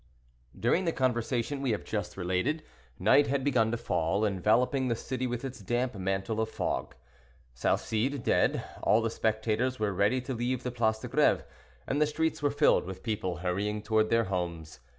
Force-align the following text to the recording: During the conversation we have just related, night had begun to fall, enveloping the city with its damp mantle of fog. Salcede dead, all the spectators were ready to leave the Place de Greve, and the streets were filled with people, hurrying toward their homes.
During 0.59 0.85
the 0.85 0.91
conversation 0.91 1.61
we 1.61 1.73
have 1.73 1.83
just 1.83 2.17
related, 2.17 2.63
night 2.97 3.27
had 3.27 3.43
begun 3.43 3.69
to 3.69 3.77
fall, 3.77 4.25
enveloping 4.25 4.87
the 4.87 4.95
city 4.95 5.27
with 5.27 5.45
its 5.45 5.59
damp 5.59 5.93
mantle 5.93 6.41
of 6.41 6.49
fog. 6.49 6.95
Salcede 7.53 8.23
dead, 8.23 8.63
all 8.81 9.03
the 9.03 9.11
spectators 9.11 9.79
were 9.79 9.93
ready 9.93 10.19
to 10.19 10.33
leave 10.33 10.63
the 10.63 10.71
Place 10.71 10.97
de 10.97 11.07
Greve, 11.07 11.43
and 11.85 12.01
the 12.01 12.07
streets 12.07 12.41
were 12.41 12.49
filled 12.49 12.85
with 12.85 13.03
people, 13.03 13.37
hurrying 13.45 13.83
toward 13.83 14.09
their 14.09 14.23
homes. 14.23 14.79